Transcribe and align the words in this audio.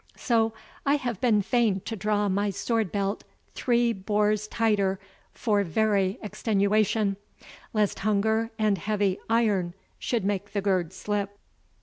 So 0.17 0.51
I 0.83 0.95
have 0.95 1.21
been 1.21 1.43
fain 1.43 1.81
to 1.81 1.95
draw 1.95 2.27
my 2.27 2.49
sword 2.49 2.91
belt 2.91 3.23
three 3.53 3.93
bores 3.93 4.47
tighter 4.47 4.99
for 5.31 5.63
very 5.63 6.17
extenuation, 6.23 7.17
lest 7.71 7.99
hunger 7.99 8.49
and 8.57 8.79
heavy 8.79 9.19
iron 9.29 9.75
should 9.99 10.25
make 10.25 10.53
the 10.53 10.61
gird 10.61 10.91
slip." 10.91 11.37